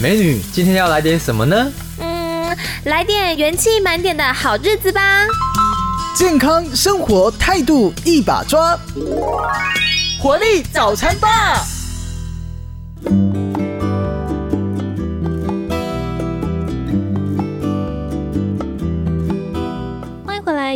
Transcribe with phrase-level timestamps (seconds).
[0.00, 1.72] 美女，今天要来点什么呢？
[1.98, 5.26] 嗯，来点元气满点的好日子吧。
[6.14, 8.78] 健康生活态度一把抓，
[10.20, 11.66] 活力早餐吧。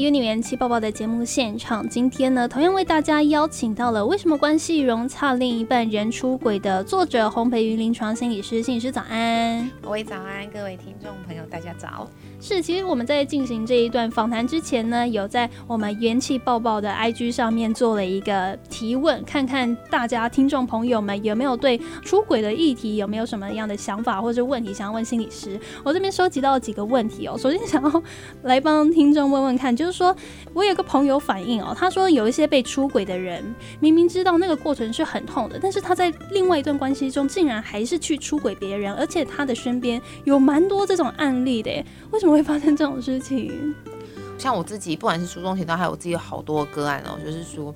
[0.00, 12.08] Uni 元气爆爆的节目现场，今天呢，同样为大家邀请到了《为什么关系融洽另一半人出轨》的作者洪培云临床心理师，心理师早安，各位早安，各位听众朋友，大家早。
[12.42, 25.60] 是，其实我们在进行这一段访谈之前呢，有在我们元气爆爆的 IG 上面做了一个提问，看看大家听众朋友们有没有对出轨的议题有没有什么样的想法或者问题想要问心理师。
[25.84, 28.02] 我这边收集到几个问题哦，首先想要
[28.42, 30.16] 来帮听众问问看，就是说
[30.54, 33.44] 我有个朋友反映哦，他说有一些被出轨的人，
[33.80, 41.70] 明明知道那个过程是很痛的，但是他在另外一段关系中竟然还是去出轨别人，而且他的身边有蛮多这种案例的，
[42.10, 42.29] 为什么？
[42.30, 43.74] 会发生这种事情，
[44.38, 47.74] 像我自己，不管是书中提到，还有我自己有好多个案哦，就是说，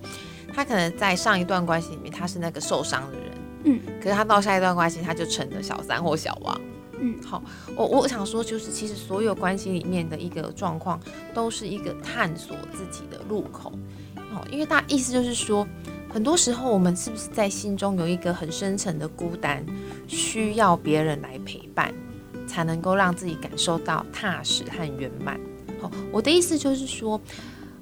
[0.53, 3.31] 他可能在上一段关系里面，他是那个受伤的人，
[3.65, 6.61] 嗯，可是他到下一段关系，他就成了小三或小王，
[6.99, 7.43] 嗯，好，
[7.77, 11.01] 我我想说，就是其实所有关系里面的一个状况，
[11.35, 13.73] 都是一个探索自己的路口，
[14.17, 15.67] 哦，因为大意思就是说，
[16.11, 19.65] 很多时候我们是不是在心中有一个很深沉的孤单，
[20.07, 21.93] 需要别人来陪伴。
[22.47, 25.39] 才能够让自己感受到踏实和圆满。
[25.81, 27.21] 好，我的意思就是说，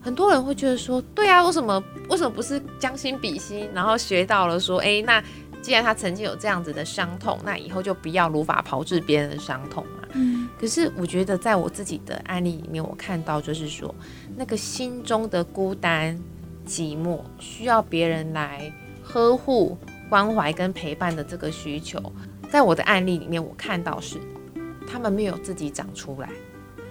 [0.01, 5.23] 很多人会觉得说，对啊，为什么为什么不是将心比心，然后学到了说，哎，那
[5.61, 10.09] 既然他曾经有这样子的伤痛，那以后就不要如法炮制别人的伤痛嘛。
[10.15, 10.49] 嗯。
[10.59, 13.95] 可是我觉得，在我自己的案例里面，我看到就是说，
[14.37, 16.19] 那个心中的孤单、
[16.67, 19.77] 寂寞，需要别人来呵护、
[20.09, 22.01] 关怀跟陪伴的这个需求，
[22.51, 24.19] 在我的案例里面，我看到是。
[24.87, 26.29] 他们没有自己长出来，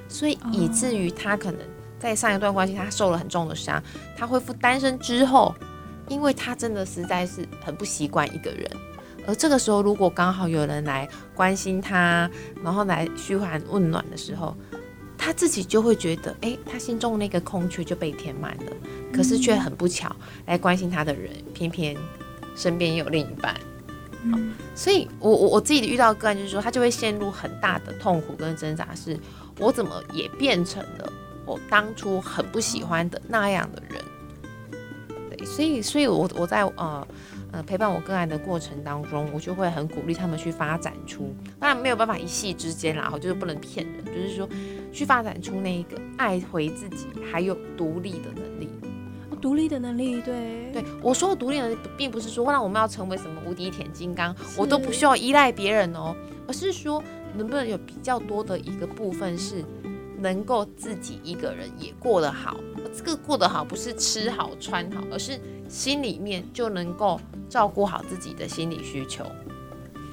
[0.08, 1.60] 所以以至于他可能
[2.00, 3.82] 在上一段关系他受了很重的伤，
[4.18, 5.54] 他恢复单身之后，
[6.08, 8.70] 因为他真的实在是很不习惯一个人，
[9.28, 12.30] 而这个时候如果刚好有人来关心他，
[12.64, 14.56] 然后来嘘寒问暖的时候，
[15.18, 18.72] 他自己就会觉得，哎，他心中那个空缺就被填满了。
[19.14, 20.16] 可是却很不巧，
[20.46, 21.96] 来关心他的人偏偏
[22.56, 23.54] 身边有另一半。
[24.76, 29.18] 所以，我我我自己遇到个案就是说，他就会陷入很大的痛苦跟挣扎，是
[29.58, 31.12] 我怎么也变成了
[31.46, 34.02] 我当初很不喜欢的那样的人。
[35.30, 37.08] 对，所以，所以我我在呃
[37.52, 44.48] 呃陪伴我个案的过程当中，我就会很鼓励他们去发展出，当然没有办法一夕之间啦，就是不能骗人，就是说
[44.94, 48.70] 去发展出那一个爱回自己还有独立的能力。
[49.42, 56.16] 独立的能力，对对，我说的独立能力，并不是说让我们要成为什么无敌铁金刚，我都不需要依赖别人哦，
[56.48, 57.04] 而是说
[57.36, 59.66] 能不能有比较多的一个部分是
[60.20, 62.56] 能够自己一个人也过得好。
[62.94, 67.20] 这个过得好不是吃好穿好，而是心里面就能够
[67.50, 69.24] 照顾好自己的心理需求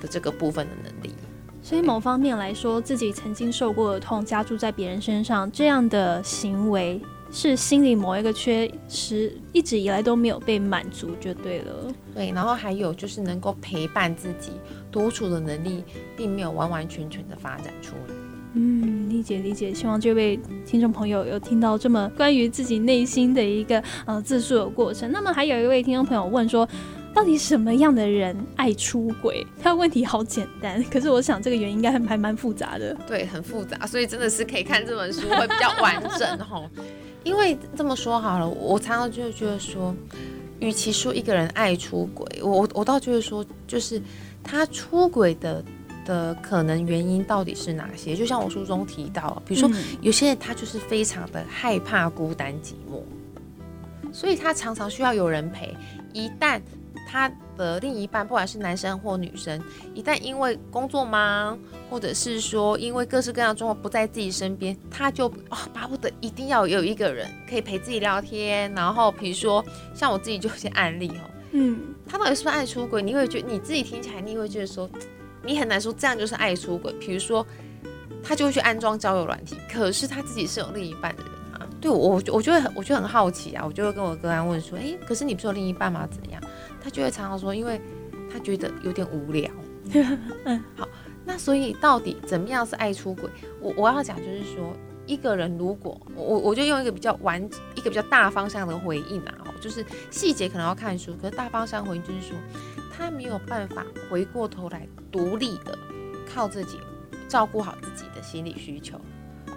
[0.01, 1.13] 的这个部分的能力。
[1.61, 7.01] 所以某方面来说，自己曾经受过的痛加注在别人身上，这样的行为。
[7.31, 11.93] 是心里某一个缺失，一直以来都没有被满足，就对了。
[12.15, 14.53] 对，然后还有就是能够陪伴自己
[14.91, 15.85] 独处的能力，
[16.17, 18.15] 并没有完完全全的发展出来。
[18.55, 19.73] 嗯，理解理解。
[19.75, 25.13] 希望这位听众朋友有听到这么关于自己内心的一个呃自述的过程。
[25.13, 26.69] 那么还有一位听众朋友问说。
[27.19, 29.45] 到底什么样的人爱出轨？
[29.61, 32.97] 他的问题好简单，可是我想这个原因应该还还蛮复杂的。
[33.09, 36.63] 对，很复杂，所以真的是可以看这本书会比较完整 哈。
[37.25, 39.93] 因为这么说好了，我常常就觉得说，
[40.61, 44.01] 与其说一个人爱出轨，我我倒觉得说，就是
[44.45, 45.65] 他出轨的
[46.05, 48.15] 的可能原因到底是哪些？
[48.15, 49.69] 就像我书中提到，比如说
[50.01, 53.03] 有些人他就是非常的害怕孤单寂寞，
[54.13, 55.77] 所以他常常需要有人陪。
[56.15, 56.59] 一旦
[57.11, 59.59] 他的另一半，不管是男生或女生，
[59.95, 61.59] 一旦因为工作忙，
[61.89, 68.71] 或者是说因为各式各样的状况不在自己身边，他就啊巴不得一定要有一个人可以陪自己聊天。
[68.75, 69.65] 然后比如说
[69.95, 73.01] 像我自己就有些案例哦，嗯，他到底是不是爱出轨？
[73.01, 74.89] 你会觉得你自己听起来，你会觉得说
[75.43, 76.93] 你很难说这样就是爱出轨。
[77.01, 77.45] 比如说
[78.23, 81.67] 他就会去安装交友软体，可是他自己是有另一半的人啊。
[81.81, 86.07] 对我，我就会很，我就很好奇啊，我就会跟我哥安问说，哎，可是你不是有另一半吗？
[86.11, 86.43] 怎样？
[86.83, 87.81] 他就会常常说，因为
[88.33, 89.51] 他觉得有点无聊。
[90.45, 90.89] 嗯， 好，
[91.25, 93.31] 那所以到底怎么样是爱出轨？
[93.61, 94.77] 我我要讲就是说，
[95.07, 97.43] 一个人如果我我就用一个比较完
[97.75, 102.37] 一个比较大方向的回应啊，就是细节可能要看书，可是大方向回应就是说，
[102.93, 105.77] 他没有办法回过头来独立的
[106.33, 106.79] 靠自己
[107.27, 109.01] 照顾好自己的心理需求。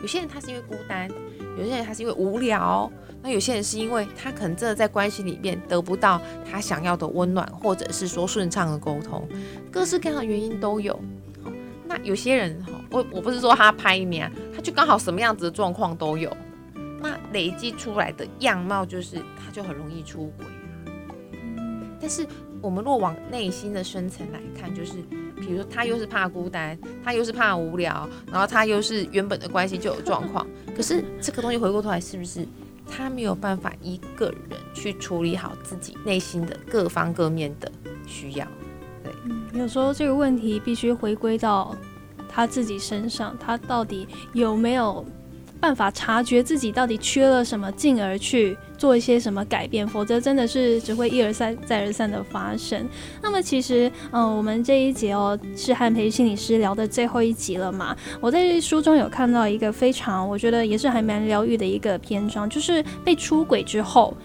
[0.01, 1.09] 有些人他是因为孤单，
[1.57, 9.27] 有些人他是因为无聊，那有些人是因为他可能真的在关系里面得不到他想要的温暖，或者是说顺畅的沟通，
[9.71, 10.99] 各式各样的原因都有。
[11.85, 16.35] 那有些人哈，我我不是说他拍面，他就刚好什么样子的状况都有，
[17.01, 20.71] 那累积出来的样貌就是他就很容易出轨啊。
[21.99, 22.25] 但是
[22.61, 24.93] 我们若往内心的深层来看，就是。
[25.41, 30.45] 比如说，他又是怕孤单，他又是怕无聊，然后他又是原本的关系就有状况。
[30.77, 32.47] 可是这个东西回过头来，是不是
[32.87, 37.71] 他没有办法一个人去处理好自己内心的各方各面的
[38.05, 38.47] 需要？
[39.03, 41.75] 对，有时候这个问题必须回归到
[42.29, 45.03] 他自己身上，他到底有没有？
[45.61, 52.85] 办法察觉自己到底缺了什么，进而去做一些什么改变，否则真的是只会一而再、再而三的发生。
[53.21, 57.95] 那么其实，嗯，我们这一节哦是和培心理师聊的最后一集了嘛？
[58.19, 64.17] 我在书中有看到一个非常，我觉得也是还蛮疗愈的一个篇章，就是被出轨之后。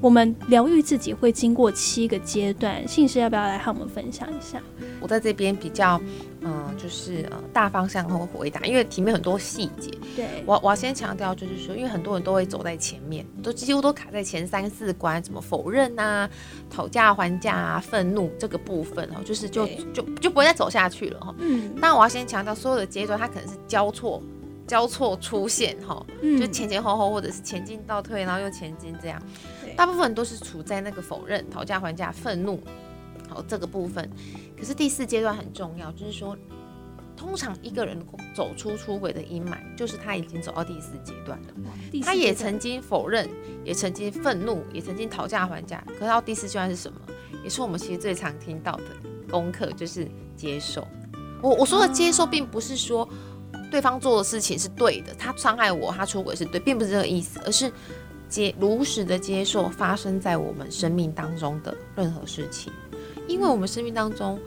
[0.00, 4.60] 我们疗愈自己会经过七个阶段，信师要不要来和我们分享一下？
[5.00, 6.00] 我在这边比较，
[6.40, 9.90] 嗯，就是呃大方向和回答，因为题面很多细节。
[10.16, 16.28] 对，我我要先强调，就是说，因为很多人都会走在前面，都几乎都卡在前三四关，怎么否认啊、
[16.70, 21.34] 讨价还价啊、愤怒这个部分哦，就是就就就不会再走下去了哈。
[21.38, 21.74] 嗯。
[21.80, 24.22] 但我要先强调，所有的阶段它可能是交错。
[24.66, 26.00] 交错出现哈，
[26.38, 29.20] 就前前后后，或者是前进倒退，然后又前进这样，
[29.80, 32.60] 大部分都是处在那个否认、讨价还价、愤怒，
[33.30, 34.10] 好这个部分。
[34.54, 36.36] 可是第四阶段很重要，就是说，
[37.16, 37.98] 通常一个人
[38.34, 41.54] 走出出轨的阴霾，就是他已经走到第四阶段了。
[42.02, 43.26] 他也曾经否认，
[43.64, 45.82] 也曾经愤怒，也曾经讨价还价。
[45.86, 47.00] 可是到第四阶段是什么？
[47.42, 48.84] 也是我们其实最常听到的
[49.30, 50.06] 功课，就是
[50.36, 50.86] 接受。
[51.40, 53.08] 我我说的接受，并不是说。
[53.70, 57.72] 对方做的事情是对的，他伤害我，他出轨是对，并不是这个意思，而是
[58.30, 62.72] 接如实的接受发生在我们生命当中的任何事情，
[63.26, 64.38] 因为我们生命当中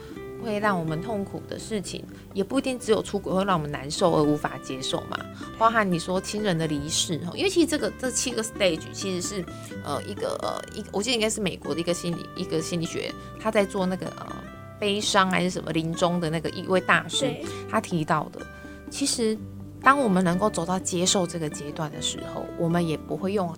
[0.44, 2.04] 会让我们痛苦的事情，
[2.34, 5.20] 也不一定只有出轨会让我们难受而无法接受嘛，
[5.58, 9.46] 包含你说亲人的离世哈，因为其实这个这七个 stage 其实是
[9.86, 14.36] 呃一个呃一，我记得应该是美国的一个心理一个心理学，他在做那个呃
[14.80, 17.34] 悲伤还是什么临终的那个一位大师，
[17.70, 18.42] 他提到的。
[18.90, 19.38] 其实，
[19.82, 23.52] 当我们能够走到接受这个阶段的时候，我们也不会用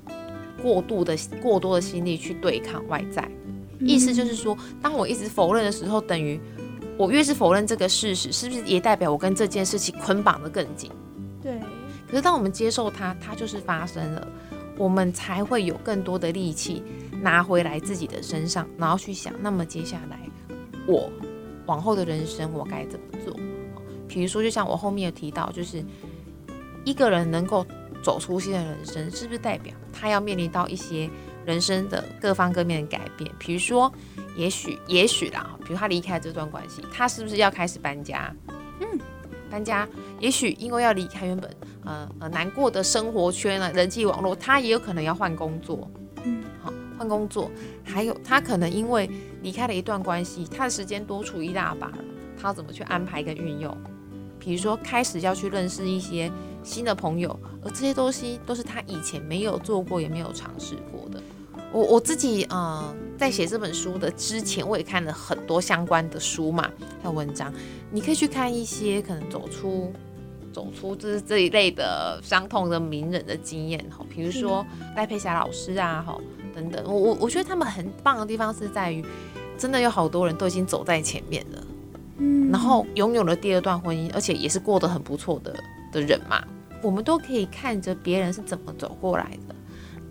[0.65, 3.29] 过度的、过多的心力去对抗外在。
[3.79, 6.39] 意思就是说，当我一直否认的时候，等于
[6.97, 10.89] 我越是否认这个事实，是不是也代表我跟这件事情捆绑的更紧？
[11.39, 11.59] 对。
[12.09, 14.27] 可是当我们接受它，它就是发生了，
[14.75, 16.81] 我们才会有更多的力气
[17.21, 20.19] 拿回来自己的身上，然后去想，那么接下来
[20.87, 21.11] 我
[21.67, 23.35] 往后的人生我该怎么做？
[24.07, 25.83] 比如说，就像我后面有提到，就是
[26.85, 27.63] 一个人能够
[28.05, 31.09] 走出新的人生，是不是代表他要面临到一些
[31.43, 33.27] 人生的各方各面的改变？
[33.39, 33.91] 比如说，
[34.37, 38.31] 也许，也许啦，比如他离开这段关系，他是不是要开始搬家？
[38.79, 38.99] 嗯，
[39.49, 39.89] 搬家。
[40.19, 41.49] 也许因为要离开原本
[41.83, 45.89] 呃呃难过的生活圈了，人际网络，他也有可能要换工作。
[46.23, 47.49] 嗯，好，换工作。
[47.83, 49.09] 还有，他可能因为
[49.41, 51.97] 离开了一段关系，他的时间多出一大把了，
[52.39, 53.75] 他要怎么去安排跟运用？
[54.37, 56.31] 比如说，开始要去认识一些
[56.65, 61.21] 新的朋友，而这些东西都是他以前没有做过，也没有尝试过的。
[61.71, 66.69] 我我自己呃，在写这本书的之前，我也看了很多相关的书嘛，
[67.01, 67.53] 还有文章。
[67.91, 69.93] 你可以去看一些可能走出
[70.51, 76.17] 走出这这一类的伤痛的名人的经验哈，比如说赖佩霞老师啊哈
[76.53, 76.83] 等等。
[76.85, 79.03] 我我我觉得他们很棒的地方是在于，
[79.57, 81.63] 真的有好多人都已经走在前面了。
[82.19, 85.53] 嗯，然后拥有了第二段婚姻，而且也是过得很不错的
[85.91, 86.41] 的人嘛，
[86.85, 89.55] 我们都可以看着别人是怎么走过来的，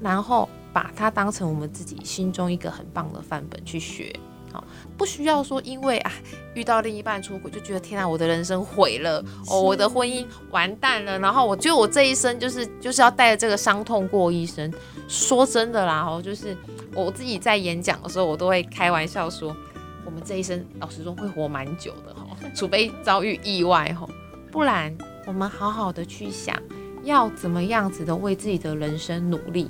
[0.00, 4.12] 然后把它当成我们自己心中一个很棒的范本去学。
[4.52, 4.64] 好，
[4.96, 6.12] 不需要说因为啊
[6.54, 14.72] 遇到另一半出轨就觉得天啊我的人生毁了哦，我的婚姻完蛋了，然后我觉得我这一生就是就是要带着这个伤痛过一生。
[15.06, 16.56] 说真的啦，哦，就是
[16.94, 19.56] 我自己在演讲的时候，我都会开玩笑说。
[20.06, 24.06] 我们这一生，老实说会活蛮久的哈，除非遭遇意外哈，
[24.52, 24.94] 不然
[25.26, 26.56] 我们好好的去想，
[27.02, 29.68] 要怎么样子的为自己的人生努力，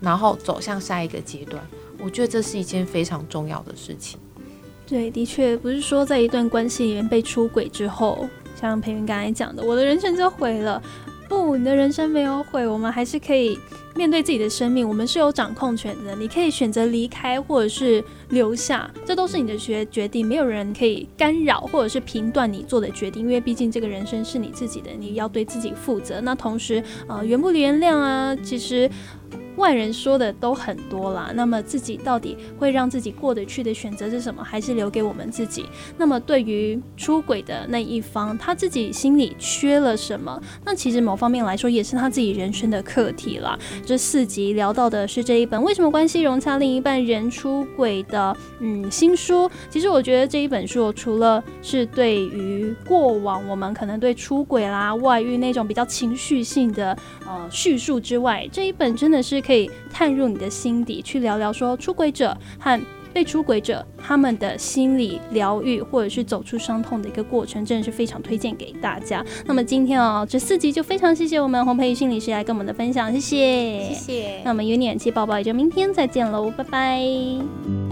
[0.00, 1.62] 然后走向下一个阶段，
[1.98, 4.18] 我觉得这是一件非常重要的事情。
[4.86, 10.82] 对，的确不是说在一段关系里面被出轨之后，像培云刚才讲的，我的人生就毁了。
[11.28, 13.58] 不，你的人生没有毁，我们还是可以
[13.96, 16.14] 面对自己的生命，我们是有掌控权的。
[16.14, 26.20] 你可以选择离开，或者是留下，这都是你的决决定，没有人可以干扰或者是评断你做的决定，因为毕竟这个人生是你自己的，你要对自己负责。
[26.20, 28.90] 那同时，呃，原不原谅啊，其实。
[29.56, 34.44] 外人说的都很多啦，那么自己到底会让自己过得去的选择是什么？
[34.44, 35.64] 还是留给我们自己？
[35.96, 40.38] 那么对于出轨的那一方，他自己心里缺了什么？
[40.62, 43.58] 那其实某方面来说，也是他自己人生的课题啦。
[43.86, 49.48] 这四集聊到的是这一本《为什么关系融洽另一半人出轨》的嗯新书。
[49.70, 59.40] 其实我觉得这一本书，除了是对于过往我们可能对出轨啦、外遇那种比较情绪性的呃叙述之外，这一本真的是。
[59.46, 62.80] 可以探入你的心底，去聊聊说出轨者和
[63.16, 69.24] 被出轨者他们的心理疗愈，或者是走出伤痛的一个过程，真的是非常推荐给大家。
[69.46, 74.42] 那么今天哦，这四集就非常谢谢我们洪培宇心理师来跟我们的分享，谢谢，谢谢。
[74.44, 77.85] 那我们有点气宝宝也就明天再见喽，拜拜。